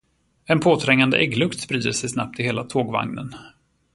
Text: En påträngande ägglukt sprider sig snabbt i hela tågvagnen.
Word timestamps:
En 0.45 0.59
påträngande 0.59 1.17
ägglukt 1.17 1.59
sprider 1.59 1.91
sig 1.91 2.09
snabbt 2.09 2.39
i 2.39 2.43
hela 2.43 2.63
tågvagnen. 2.63 3.35